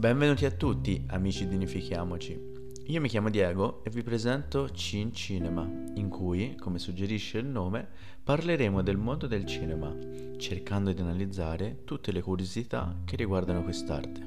Benvenuti 0.00 0.46
a 0.46 0.50
tutti, 0.50 1.04
amici 1.08 1.46
di 1.46 1.56
Unifichiamoci. 1.56 2.40
Io 2.86 3.00
mi 3.02 3.08
chiamo 3.10 3.28
Diego 3.28 3.84
e 3.84 3.90
vi 3.90 4.02
presento 4.02 4.70
Cin 4.70 5.12
Cinema, 5.12 5.70
in 5.96 6.08
cui, 6.08 6.56
come 6.56 6.78
suggerisce 6.78 7.36
il 7.36 7.44
nome, 7.44 7.86
parleremo 8.24 8.80
del 8.80 8.96
mondo 8.96 9.26
del 9.26 9.44
cinema, 9.44 9.94
cercando 10.38 10.90
di 10.94 11.02
analizzare 11.02 11.82
tutte 11.84 12.12
le 12.12 12.22
curiosità 12.22 12.96
che 13.04 13.16
riguardano 13.16 13.62
quest'arte. 13.62 14.26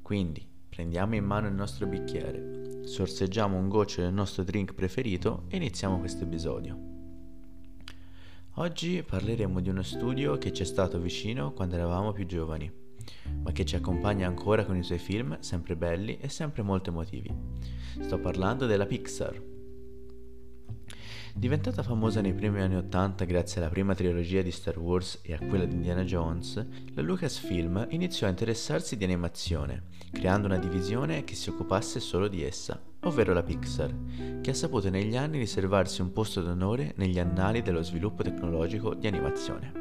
Quindi, 0.00 0.46
prendiamo 0.68 1.16
in 1.16 1.24
mano 1.24 1.48
il 1.48 1.54
nostro 1.54 1.88
bicchiere, 1.88 2.86
sorseggiamo 2.86 3.58
un 3.58 3.68
goccio 3.68 4.00
del 4.00 4.12
nostro 4.12 4.44
drink 4.44 4.74
preferito 4.74 5.46
e 5.48 5.56
iniziamo 5.56 5.98
questo 5.98 6.22
episodio. 6.22 6.78
Oggi 8.54 9.02
parleremo 9.02 9.58
di 9.58 9.70
uno 9.70 9.82
studio 9.82 10.38
che 10.38 10.52
ci 10.52 10.62
è 10.62 10.66
stato 10.66 11.00
vicino 11.00 11.52
quando 11.52 11.74
eravamo 11.74 12.12
più 12.12 12.26
giovani 12.26 12.80
ma 13.42 13.52
che 13.52 13.64
ci 13.64 13.76
accompagna 13.76 14.26
ancora 14.26 14.64
con 14.64 14.76
i 14.76 14.82
suoi 14.82 14.98
film 14.98 15.38
sempre 15.40 15.76
belli 15.76 16.18
e 16.18 16.28
sempre 16.28 16.62
molto 16.62 16.90
emotivi. 16.90 17.32
Sto 18.00 18.18
parlando 18.18 18.66
della 18.66 18.86
Pixar. 18.86 19.58
Diventata 21.34 21.82
famosa 21.82 22.20
nei 22.20 22.34
primi 22.34 22.60
anni 22.60 22.76
Ottanta 22.76 23.24
grazie 23.24 23.60
alla 23.60 23.70
prima 23.70 23.94
trilogia 23.94 24.42
di 24.42 24.50
Star 24.50 24.78
Wars 24.78 25.20
e 25.22 25.32
a 25.32 25.38
quella 25.38 25.64
di 25.64 25.74
Indiana 25.74 26.02
Jones, 26.02 26.66
la 26.92 27.02
Lucasfilm 27.02 27.86
iniziò 27.90 28.26
a 28.26 28.30
interessarsi 28.30 28.96
di 28.96 29.04
animazione, 29.04 29.84
creando 30.10 30.46
una 30.46 30.58
divisione 30.58 31.22
che 31.24 31.36
si 31.36 31.48
occupasse 31.48 32.00
solo 32.00 32.26
di 32.26 32.42
essa, 32.42 32.82
ovvero 33.02 33.32
la 33.32 33.42
Pixar, 33.42 33.94
che 34.40 34.50
ha 34.50 34.54
saputo 34.54 34.90
negli 34.90 35.16
anni 35.16 35.38
riservarsi 35.38 36.02
un 36.02 36.12
posto 36.12 36.42
d'onore 36.42 36.94
negli 36.96 37.18
annali 37.18 37.62
dello 37.62 37.82
sviluppo 37.82 38.22
tecnologico 38.22 38.94
di 38.94 39.06
animazione. 39.06 39.79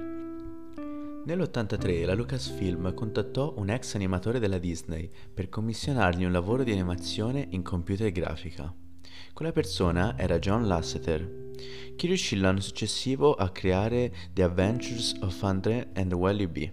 Nell'83 1.30 2.08
la 2.08 2.16
Lucasfilm 2.16 2.92
contattò 2.96 3.54
un 3.58 3.70
ex 3.70 3.94
animatore 3.94 4.40
della 4.40 4.58
Disney 4.58 5.08
per 5.32 5.48
commissionargli 5.48 6.24
un 6.24 6.32
lavoro 6.32 6.64
di 6.64 6.72
animazione 6.72 7.46
in 7.52 7.62
computer 7.62 8.12
grafica. 8.12 8.74
Quella 9.32 9.52
persona 9.52 10.18
era 10.18 10.40
John 10.40 10.66
Lasseter, 10.66 11.52
che 11.96 12.08
riuscì 12.08 12.36
l'anno 12.36 12.62
successivo 12.62 13.36
a 13.36 13.52
creare 13.52 14.12
The 14.34 14.42
Adventures 14.42 15.18
of 15.22 15.44
Andre 15.44 15.92
and 15.94 16.12
Wally 16.14 16.48
B, 16.48 16.68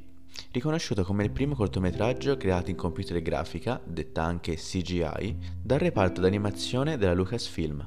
riconosciuto 0.53 1.05
come 1.05 1.25
il 1.25 1.33
primo 1.33 1.55
cortometraggio 1.55 2.39
creato 2.39 2.71
in 2.71 2.77
computer 2.77 3.21
grafica, 3.21 3.79
detta 3.85 4.23
anche 4.23 4.55
CGI, 4.55 5.37
dal 5.63 5.81
reparto 5.81 6.23
d'animazione 6.23 6.97
della 6.97 7.13
Lucasfilm. 7.13 7.87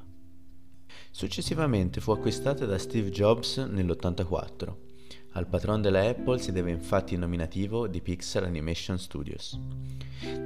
Successivamente 1.09 1.99
fu 1.99 2.11
acquistata 2.11 2.67
da 2.67 2.77
Steve 2.77 3.09
Jobs 3.09 3.57
nell'84 3.57 4.88
al 5.33 5.47
patron 5.47 5.81
della 5.81 6.07
Apple 6.07 6.39
si 6.39 6.51
deve 6.51 6.71
infatti 6.71 7.13
il 7.13 7.19
nominativo 7.19 7.87
di 7.87 8.01
Pixar 8.01 8.43
Animation 8.43 8.97
Studios. 8.97 9.59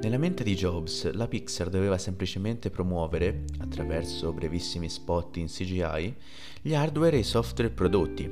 Nella 0.00 0.18
mente 0.18 0.44
di 0.44 0.54
Jobs, 0.54 1.10
la 1.12 1.26
Pixar 1.26 1.68
doveva 1.68 1.98
semplicemente 1.98 2.70
promuovere, 2.70 3.44
attraverso 3.60 4.32
brevissimi 4.32 4.88
spot 4.88 5.38
in 5.38 5.46
CGI, 5.46 6.14
gli 6.60 6.74
hardware 6.74 7.16
e 7.16 7.20
i 7.20 7.24
software 7.24 7.70
prodotti. 7.70 8.22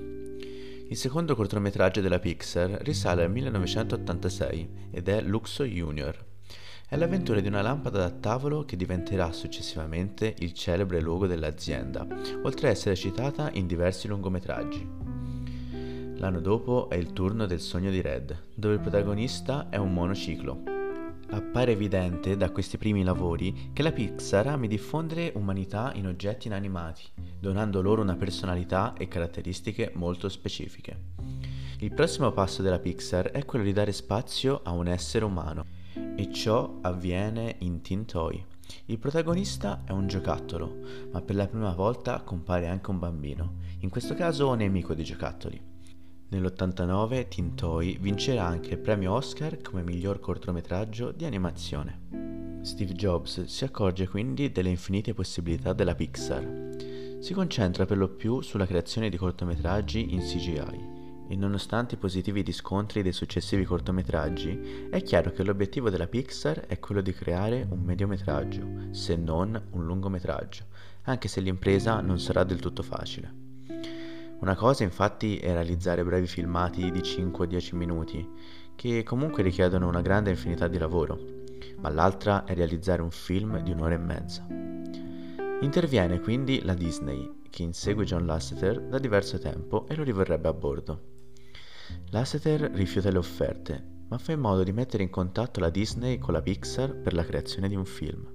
Il 0.89 0.97
secondo 0.97 1.35
cortometraggio 1.35 2.03
della 2.03 2.19
Pixar 2.19 2.79
risale 2.83 3.25
al 3.25 3.31
1986 3.31 4.69
ed 4.91 5.09
è 5.09 5.23
Luxo 5.23 5.65
Junior. 5.65 6.23
È 6.87 6.97
l'avventura 6.97 7.41
di 7.41 7.49
una 7.49 7.63
lampada 7.63 7.99
da 8.01 8.11
tavolo 8.11 8.67
che 8.67 8.77
diventerà 8.77 9.33
successivamente 9.33 10.35
il 10.41 10.53
celebre 10.53 11.01
logo 11.01 11.27
dell'azienda, 11.27 12.07
oltre 12.43 12.69
ad 12.69 12.75
essere 12.75 12.95
citata 12.95 13.51
in 13.55 13.67
diversi 13.67 14.07
lungometraggi. 14.07 15.12
L'anno 16.23 16.39
dopo 16.39 16.89
è 16.89 16.95
il 16.95 17.13
turno 17.13 17.47
del 17.47 17.59
sogno 17.59 17.91
di 17.91 18.01
Red, 18.01 18.45
dove 18.55 18.75
il 18.75 18.81
protagonista 18.81 19.69
è 19.71 19.77
un 19.77 19.93
monociclo. 19.93 20.63
Appare 21.31 21.73
evidente 21.73 22.37
da 22.37 22.53
questi 22.53 22.79
primi 22.79 23.03
lavori 23.03 23.71
che 23.73 23.83
la 23.83 23.91
Pixar 23.91 24.47
ami 24.47 24.69
diffondere 24.69 25.33
umanità 25.35 25.91
in 25.97 26.07
oggetti 26.07 26.47
inanimati, 26.47 27.03
donando 27.41 27.83
loro 27.83 28.03
una 28.03 28.15
personalità 28.15 28.93
e 28.97 29.09
caratteristiche 29.09 29.91
molto 29.97 30.29
specifiche. 30.29 30.97
Il 31.81 31.93
prossimo 31.93 32.31
passo 32.31 32.63
della 32.63 32.79
Pixar 32.79 33.33
è 33.33 33.45
quello 33.45 33.65
di 33.65 33.73
dare 33.73 33.91
spazio 33.91 34.61
a 34.63 34.71
un 34.71 34.87
essere 34.87 35.25
umano, 35.25 35.67
e 36.15 36.33
ciò 36.33 36.79
avviene 36.83 37.57
in 37.59 37.83
Teen 37.83 38.05
Toy. 38.05 38.41
Il 38.85 39.01
protagonista 39.01 39.83
è 39.85 39.91
un 39.91 40.07
giocattolo, 40.07 40.73
ma 41.11 41.21
per 41.21 41.35
la 41.35 41.49
prima 41.49 41.75
volta 41.75 42.21
compare 42.21 42.69
anche 42.69 42.91
un 42.91 43.01
bambino, 43.01 43.55
in 43.81 43.89
questo 43.89 44.15
caso 44.15 44.55
nemico 44.55 44.95
dei 44.95 45.05
giocattoli. 45.05 45.72
Nell'89 46.33 47.29
Tintoy 47.29 47.99
vincerà 47.99 48.47
anche 48.47 48.71
il 48.71 48.79
premio 48.79 49.13
Oscar 49.13 49.61
come 49.61 49.83
miglior 49.83 50.19
cortometraggio 50.19 51.13
di 51.13 51.27
animazione. 51.27 52.61
Steve 52.63 52.95
Jobs 52.95 53.45
si 53.45 53.65
accorge 53.65 54.09
quindi 54.09 54.51
delle 54.51 54.71
infinite 54.71 55.13
possibilità 55.13 55.75
della 55.75 55.95
Pixar. 55.95 56.71
Si 57.21 57.35
concentra 57.35 57.85
per 57.85 57.99
lo 57.99 58.09
più 58.09 58.41
sulla 58.41 58.65
creazione 58.65 59.11
di 59.11 59.19
cortometraggi 59.19 60.15
in 60.15 60.21
CGI 60.21 61.29
e 61.29 61.37
nonostante 61.37 61.97
i 61.97 61.99
positivi 61.99 62.41
riscontri 62.41 63.03
dei 63.03 63.13
successivi 63.13 63.67
cortometraggi, 63.67 64.89
è 64.91 65.03
chiaro 65.03 65.33
che 65.33 65.43
l'obiettivo 65.43 65.91
della 65.91 66.07
Pixar 66.07 66.61
è 66.61 66.79
quello 66.79 67.03
di 67.03 67.13
creare 67.13 67.67
un 67.69 67.81
mediometraggio, 67.81 68.67
se 68.93 69.17
non 69.17 69.63
un 69.73 69.85
lungometraggio, 69.85 70.65
anche 71.03 71.29
se 71.29 71.43
l'impresa 71.43 72.01
non 72.01 72.19
sarà 72.19 72.43
del 72.43 72.59
tutto 72.59 72.83
facile. 72.83 73.42
Una 74.43 74.57
cosa 74.57 74.83
infatti 74.83 75.37
è 75.37 75.53
realizzare 75.53 76.03
brevi 76.03 76.27
filmati 76.27 76.91
di 76.91 76.99
5-10 76.99 77.77
minuti, 77.77 78.29
che 78.75 79.05
comunque 79.05 79.41
richiedono 79.41 79.87
una 79.87 80.01
grande 80.01 80.31
infinità 80.31 80.67
di 80.67 80.79
lavoro, 80.79 81.17
ma 81.77 81.89
l'altra 81.91 82.43
è 82.43 82.53
realizzare 82.53 83.03
un 83.03 83.13
film 83.13 83.63
di 83.63 83.71
un'ora 83.71 83.95
e 83.95 83.99
mezza. 83.99 84.45
Interviene 85.61 86.19
quindi 86.19 86.61
la 86.65 86.75
Disney, 86.75 87.43
che 87.51 87.63
insegue 87.63 88.05
John 88.05 88.27
Lasseter 88.27 88.81
da 88.81 88.99
diverso 88.99 89.39
tempo 89.39 89.87
e 89.87 89.95
lo 89.95 90.03
rivorrebbe 90.03 90.49
a 90.49 90.53
bordo. 90.53 91.03
Lasseter 92.11 92.63
rifiuta 92.73 93.13
le 93.13 93.19
offerte, 93.19 93.81
ma 94.09 94.19
fa 94.19 94.33
in 94.33 94.41
modo 94.41 94.65
di 94.65 94.73
mettere 94.73 95.05
in 95.05 95.11
contatto 95.11 95.61
la 95.61 95.71
Disney 95.71 96.19
con 96.19 96.35
la 96.35 96.43
Pixar 96.43 96.97
per 96.97 97.15
la 97.15 97.25
creazione 97.25 97.69
di 97.69 97.77
un 97.77 97.85
film. 97.85 98.29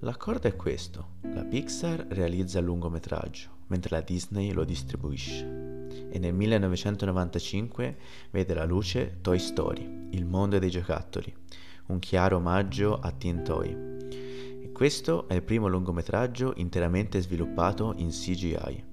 L'accordo 0.00 0.48
è 0.48 0.56
questo, 0.56 1.18
la 1.22 1.44
Pixar 1.44 2.04
realizza 2.08 2.58
il 2.58 2.64
lungometraggio, 2.64 3.57
mentre 3.68 3.96
la 3.96 4.02
Disney 4.02 4.52
lo 4.52 4.64
distribuisce. 4.64 5.86
E 6.10 6.18
nel 6.18 6.34
1995 6.34 7.96
vede 8.30 8.54
la 8.54 8.64
luce 8.64 9.18
Toy 9.20 9.38
Story, 9.38 10.08
il 10.10 10.26
mondo 10.26 10.58
dei 10.58 10.70
giocattoli, 10.70 11.34
un 11.86 11.98
chiaro 11.98 12.36
omaggio 12.36 12.98
a 12.98 13.10
Teen 13.12 13.42
Toy. 13.42 13.70
E 14.62 14.72
questo 14.72 15.28
è 15.28 15.34
il 15.34 15.42
primo 15.42 15.68
lungometraggio 15.68 16.54
interamente 16.56 17.20
sviluppato 17.20 17.94
in 17.96 18.08
CGI. 18.08 18.84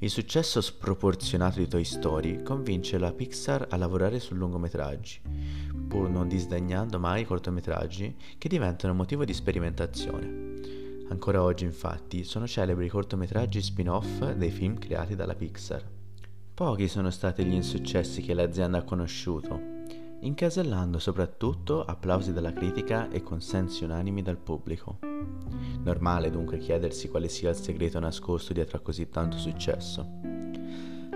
Il 0.00 0.10
successo 0.10 0.60
sproporzionato 0.60 1.60
di 1.60 1.68
Toy 1.68 1.84
Story 1.84 2.42
convince 2.42 2.98
la 2.98 3.12
Pixar 3.12 3.68
a 3.70 3.76
lavorare 3.76 4.20
su 4.20 4.34
lungometraggi, 4.34 5.20
pur 5.88 6.10
non 6.10 6.28
disdegnando 6.28 6.98
mai 6.98 7.22
i 7.22 7.24
cortometraggi 7.24 8.14
che 8.36 8.48
diventano 8.48 8.92
motivo 8.92 9.24
di 9.24 9.32
sperimentazione. 9.32 10.83
Ancora 11.08 11.42
oggi 11.42 11.64
infatti 11.64 12.24
sono 12.24 12.46
celebri 12.46 12.86
i 12.86 12.88
cortometraggi 12.88 13.60
spin-off 13.60 14.32
dei 14.32 14.50
film 14.50 14.78
creati 14.78 15.14
dalla 15.14 15.34
Pixar. 15.34 15.84
Pochi 16.54 16.88
sono 16.88 17.10
stati 17.10 17.44
gli 17.44 17.52
insuccessi 17.52 18.22
che 18.22 18.32
l'azienda 18.32 18.78
ha 18.78 18.84
conosciuto, 18.84 19.60
incasellando 20.20 20.98
soprattutto 20.98 21.84
applausi 21.84 22.32
dalla 22.32 22.52
critica 22.52 23.10
e 23.10 23.22
consensi 23.22 23.84
unanimi 23.84 24.22
dal 24.22 24.38
pubblico. 24.38 24.98
Normale 25.82 26.30
dunque 26.30 26.58
chiedersi 26.58 27.08
quale 27.08 27.28
sia 27.28 27.50
il 27.50 27.56
segreto 27.56 27.98
nascosto 27.98 28.54
dietro 28.54 28.78
a 28.78 28.80
così 28.80 29.08
tanto 29.10 29.36
successo. 29.36 30.06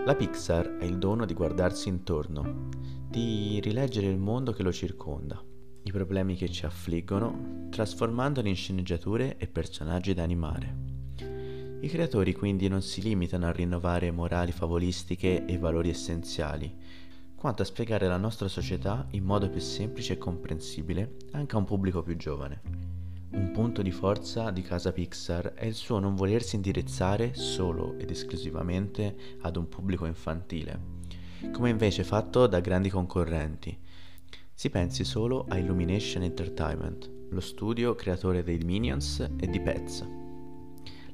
La 0.04 0.14
Pixar 0.14 0.78
ha 0.80 0.84
il 0.84 0.98
dono 0.98 1.24
di 1.24 1.34
guardarsi 1.34 1.88
intorno, 1.88 2.68
di 3.08 3.58
rileggere 3.62 4.06
il 4.06 4.18
mondo 4.18 4.52
che 4.52 4.62
lo 4.62 4.72
circonda 4.72 5.47
i 5.82 5.90
problemi 5.90 6.36
che 6.36 6.48
ci 6.48 6.66
affliggono, 6.66 7.66
trasformandoli 7.70 8.48
in 8.48 8.56
sceneggiature 8.56 9.36
e 9.38 9.46
personaggi 9.46 10.14
da 10.14 10.22
animare. 10.22 10.76
I 11.80 11.88
creatori 11.88 12.34
quindi 12.34 12.68
non 12.68 12.82
si 12.82 13.00
limitano 13.00 13.46
a 13.46 13.52
rinnovare 13.52 14.10
morali 14.10 14.52
favolistiche 14.52 15.44
e 15.44 15.58
valori 15.58 15.90
essenziali, 15.90 16.74
quanto 17.36 17.62
a 17.62 17.64
spiegare 17.64 18.08
la 18.08 18.16
nostra 18.16 18.48
società 18.48 19.06
in 19.10 19.22
modo 19.22 19.48
più 19.48 19.60
semplice 19.60 20.14
e 20.14 20.18
comprensibile 20.18 21.16
anche 21.30 21.54
a 21.54 21.58
un 21.58 21.64
pubblico 21.64 22.02
più 22.02 22.16
giovane. 22.16 22.60
Un 23.30 23.52
punto 23.52 23.82
di 23.82 23.92
forza 23.92 24.50
di 24.50 24.62
casa 24.62 24.90
Pixar 24.90 25.52
è 25.52 25.66
il 25.66 25.74
suo 25.74 26.00
non 26.00 26.16
volersi 26.16 26.56
indirizzare 26.56 27.34
solo 27.34 27.96
ed 27.98 28.10
esclusivamente 28.10 29.14
ad 29.42 29.56
un 29.56 29.68
pubblico 29.68 30.06
infantile, 30.06 30.96
come 31.52 31.70
invece 31.70 32.02
fatto 32.02 32.48
da 32.48 32.58
grandi 32.58 32.88
concorrenti, 32.88 33.78
si 34.58 34.70
pensi 34.70 35.04
solo 35.04 35.44
a 35.48 35.56
Illumination 35.56 36.24
Entertainment, 36.24 37.08
lo 37.28 37.38
studio 37.38 37.94
creatore 37.94 38.42
dei 38.42 38.58
Minions 38.58 39.24
e 39.38 39.46
di 39.46 39.60
Pets. 39.60 40.04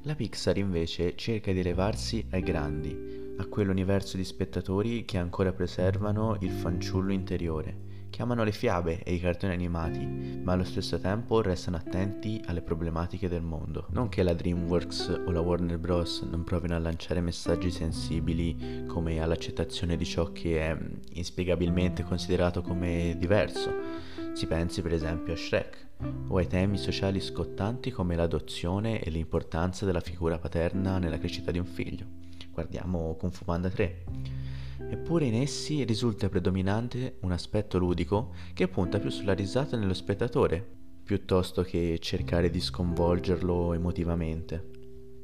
La 0.01 0.15
Pixar 0.15 0.57
invece 0.57 1.15
cerca 1.15 1.51
di 1.51 1.59
elevarsi 1.59 2.25
ai 2.31 2.41
grandi, 2.41 2.97
a 3.37 3.45
quell'universo 3.45 4.17
di 4.17 4.23
spettatori 4.23 5.05
che 5.05 5.19
ancora 5.19 5.53
preservano 5.53 6.37
il 6.39 6.49
fanciullo 6.49 7.13
interiore, 7.13 7.77
che 8.15 8.21
amano 8.21 8.45
le 8.45 8.53
fiabe 8.53 9.03
e 9.03 9.13
i 9.13 9.19
cartoni 9.19 9.51
animati, 9.51 10.05
ma 10.41 10.53
allo 10.53 10.63
stesso 10.63 10.97
tempo 11.01 11.41
restano 11.41 11.75
attenti 11.75 12.41
alle 12.45 12.61
problematiche 12.61 13.27
del 13.27 13.41
mondo. 13.41 13.87
Non 13.89 14.07
che 14.07 14.23
la 14.23 14.31
DreamWorks 14.31 15.23
o 15.25 15.31
la 15.31 15.41
Warner 15.41 15.77
Bros. 15.77 16.21
non 16.21 16.45
provino 16.45 16.75
a 16.75 16.79
lanciare 16.79 17.19
messaggi 17.19 17.69
sensibili 17.69 18.85
come 18.87 19.21
all'accettazione 19.21 19.97
di 19.97 20.05
ciò 20.05 20.31
che 20.31 20.61
è 20.61 20.77
inspiegabilmente 21.15 22.03
considerato 22.03 22.61
come 22.61 23.17
diverso. 23.19 23.69
Si 24.31 24.47
pensi 24.47 24.81
per 24.81 24.93
esempio 24.93 25.33
a 25.33 25.35
Shrek 25.35 25.87
o 26.29 26.37
ai 26.37 26.47
temi 26.47 26.77
sociali 26.77 27.19
scottanti 27.19 27.91
come 27.91 28.15
l'adozione 28.15 29.01
e 29.01 29.09
l'importanza 29.09 29.85
della 29.85 29.99
figura 29.99 30.37
paterna 30.37 30.99
nella 30.99 31.17
crescita 31.17 31.51
di 31.51 31.59
un 31.59 31.65
figlio. 31.65 32.05
Guardiamo 32.49 33.15
Kung 33.15 33.33
Fu 33.33 33.43
Panda 33.43 33.69
3. 33.69 34.44
Eppure 34.87 35.25
in 35.25 35.35
essi 35.35 35.83
risulta 35.83 36.29
predominante 36.29 37.17
un 37.21 37.31
aspetto 37.31 37.77
ludico 37.77 38.33
che 38.53 38.67
punta 38.67 38.99
più 38.99 39.09
sulla 39.09 39.33
risata 39.33 39.77
nello 39.77 39.93
spettatore, 39.93 40.65
piuttosto 41.03 41.63
che 41.63 41.97
cercare 41.99 42.49
di 42.49 42.59
sconvolgerlo 42.59 43.73
emotivamente. 43.73 44.71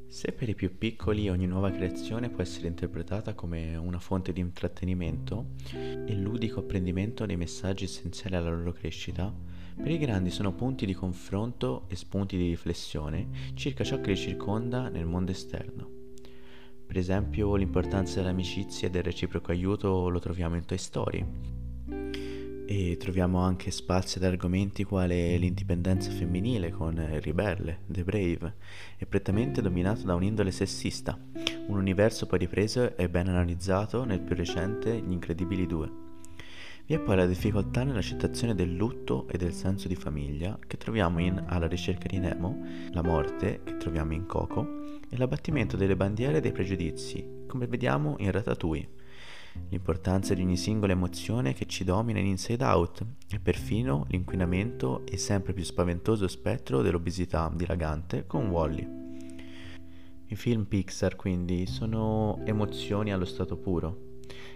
Se 0.08 0.32
per 0.32 0.48
i 0.50 0.54
più 0.54 0.76
piccoli 0.76 1.30
ogni 1.30 1.46
nuova 1.46 1.70
creazione 1.70 2.28
può 2.28 2.42
essere 2.42 2.68
interpretata 2.68 3.32
come 3.34 3.76
una 3.76 3.98
fonte 3.98 4.32
di 4.32 4.40
intrattenimento 4.40 5.52
e 5.72 6.14
ludico 6.14 6.60
apprendimento 6.60 7.24
dei 7.24 7.36
messaggi 7.36 7.84
essenziali 7.84 8.36
alla 8.36 8.50
loro 8.50 8.72
crescita, 8.72 9.34
per 9.74 9.90
i 9.90 9.96
grandi 9.96 10.30
sono 10.30 10.52
punti 10.52 10.84
di 10.84 10.92
confronto 10.92 11.86
e 11.88 11.96
spunti 11.96 12.36
di 12.36 12.48
riflessione 12.48 13.28
circa 13.54 13.84
ciò 13.84 14.00
che 14.02 14.10
li 14.10 14.16
circonda 14.16 14.90
nel 14.90 15.06
mondo 15.06 15.30
esterno. 15.30 16.01
Per 16.92 17.00
esempio 17.00 17.56
l'importanza 17.56 18.20
dell'amicizia 18.20 18.86
e 18.86 18.90
del 18.90 19.02
reciproco 19.02 19.50
aiuto 19.50 20.10
lo 20.10 20.18
troviamo 20.18 20.56
in 20.56 20.66
Toy 20.66 20.76
Story. 20.76 21.26
E 22.66 22.96
troviamo 22.98 23.38
anche 23.38 23.70
spazi 23.70 24.18
ad 24.18 24.24
argomenti 24.24 24.84
quale 24.84 25.38
l'indipendenza 25.38 26.10
femminile 26.10 26.68
con 26.68 26.96
il 26.96 27.22
ribelle, 27.22 27.78
The 27.86 28.04
Brave, 28.04 28.56
è 28.98 29.06
prettamente 29.06 29.62
dominato 29.62 30.02
da 30.02 30.14
un'indole 30.14 30.50
sessista, 30.50 31.18
un 31.68 31.78
universo 31.78 32.26
poi 32.26 32.40
ripreso 32.40 32.94
e 32.94 33.08
ben 33.08 33.28
analizzato 33.28 34.04
nel 34.04 34.20
più 34.20 34.34
recente 34.34 34.94
Gli 34.94 35.12
Incredibili 35.12 35.66
2. 35.66 36.01
Vi 36.84 36.94
è 36.94 36.98
poi 36.98 37.14
la 37.14 37.26
difficoltà 37.26 37.84
nell'accettazione 37.84 38.56
del 38.56 38.74
lutto 38.74 39.28
e 39.28 39.38
del 39.38 39.52
senso 39.52 39.86
di 39.86 39.94
famiglia 39.94 40.58
che 40.66 40.76
troviamo 40.76 41.20
in 41.20 41.44
Alla 41.46 41.68
ricerca 41.68 42.08
di 42.08 42.18
Nemo, 42.18 42.60
la 42.90 43.02
morte 43.02 43.60
che 43.62 43.76
troviamo 43.76 44.14
in 44.14 44.26
Coco 44.26 45.00
e 45.08 45.16
l'abbattimento 45.16 45.76
delle 45.76 45.94
bandiere 45.94 46.40
dei 46.40 46.50
pregiudizi, 46.50 47.44
come 47.46 47.68
vediamo 47.68 48.16
in 48.18 48.32
Ratatouille. 48.32 48.88
L'importanza 49.68 50.34
di 50.34 50.42
ogni 50.42 50.56
singola 50.56 50.92
emozione 50.92 51.52
che 51.52 51.66
ci 51.66 51.84
domina 51.84 52.18
in 52.18 52.26
Inside 52.26 52.64
Out 52.64 53.06
e 53.30 53.38
perfino 53.38 54.04
l'inquinamento 54.08 55.06
e 55.06 55.16
sempre 55.18 55.52
più 55.52 55.62
spaventoso 55.62 56.26
spettro 56.26 56.82
dell'obesità 56.82 57.50
dilagante 57.54 58.26
con 58.26 58.48
Wally. 58.48 58.88
I 60.26 60.34
film 60.34 60.64
Pixar 60.64 61.14
quindi 61.14 61.66
sono 61.66 62.40
emozioni 62.44 63.12
allo 63.12 63.26
stato 63.26 63.56
puro. 63.56 64.11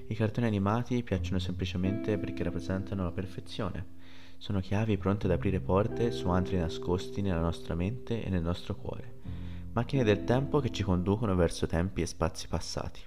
I 0.09 0.15
cartoni 0.15 0.47
animati 0.47 1.03
piacciono 1.03 1.39
semplicemente 1.39 2.19
perché 2.19 2.43
rappresentano 2.43 3.05
la 3.05 3.13
perfezione. 3.13 3.95
Sono 4.39 4.61
chiavi 4.61 4.99
pronte 4.99 5.27
ad 5.27 5.33
aprire 5.33 5.61
porte 5.61 6.11
su 6.11 6.29
antri 6.29 6.57
nascosti 6.57 7.23
nella 7.23 7.41
nostra 7.41 7.75
mente 7.75 8.23
e 8.23 8.29
nel 8.29 8.43
nostro 8.43 8.77
cuore 8.77 9.17
macchine 9.77 10.05
del 10.05 10.25
tempo 10.25 10.59
che 10.61 10.71
ci 10.71 10.83
conducono 10.83 11.35
verso 11.35 11.67
tempi 11.67 12.01
e 12.01 12.07
spazi 12.07 12.49
passati. 12.49 12.99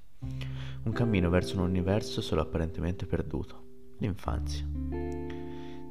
Un 0.84 0.92
cammino 0.92 1.28
verso 1.32 1.58
un 1.58 1.68
universo 1.68 2.22
solo 2.22 2.42
apparentemente 2.42 3.08
perduto, 3.08 3.96
l'infanzia. 3.98 4.68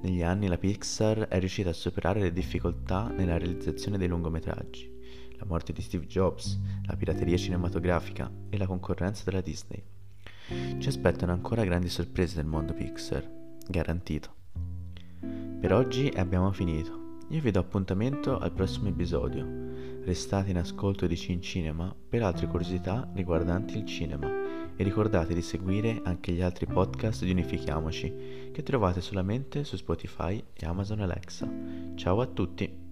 Negli 0.01 0.23
anni 0.23 0.47
la 0.47 0.57
Pixar 0.57 1.27
è 1.27 1.41
riuscita 1.41 1.71
a 1.71 1.73
superare 1.73 2.21
le 2.21 2.33
difficoltà 2.33 3.09
nella 3.09 3.39
realizzazione 3.39 3.99
dei 3.99 4.07
lungometraggi, 4.07 4.89
la 5.37 5.47
morte 5.47 5.73
di 5.73 5.83
Steve 5.83 6.07
Jobs, 6.07 6.57
la 6.87 6.95
pirateria 6.95 7.37
cinematografica 7.37 8.31
e 8.49 8.57
la 8.57 8.67
concorrenza 8.67 9.25
della 9.25 9.41
Disney. 9.41 9.83
Ci 10.79 10.89
aspettano 10.89 11.33
ancora 11.33 11.65
grandi 11.65 11.91
sorprese 11.91 12.37
nel 12.37 12.47
mondo 12.47 12.73
Pixar, 12.73 13.29
garantito. 13.69 14.35
Per 15.61 15.73
oggi 15.75 16.11
abbiamo 16.17 16.51
finito. 16.53 17.17
Io 17.29 17.43
vi 17.43 17.51
do 17.51 17.61
appuntamento 17.61 18.39
al 18.39 18.53
prossimo 18.53 18.89
episodio. 18.89 19.47
Restate 20.05 20.49
in 20.51 20.57
ascolto 20.57 21.07
di 21.07 21.17
Cin 21.17 21.43
Cinema 21.43 21.95
per 22.09 22.23
altre 22.23 22.47
curiosità 22.47 23.07
riguardanti 23.13 23.77
il 23.77 23.85
cinema 23.85 24.27
e 24.75 24.83
ricordate 24.83 25.35
di 25.35 25.43
seguire 25.43 26.01
anche 26.05 26.33
gli 26.33 26.41
altri 26.41 26.65
podcast 26.65 27.25
di 27.25 27.33
Unifichiamoci 27.33 28.51
che 28.51 28.63
trovate 28.63 29.03
solamente 29.03 29.65
su 29.65 29.77
Spotify 29.77 30.43
e 30.55 30.65
Amazon 30.65 31.01
Alexa. 31.01 31.47
Ciao 31.95 32.23
a 32.23 32.27
tutti! 32.27 32.88